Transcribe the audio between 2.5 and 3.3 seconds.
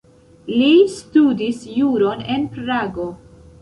Prago.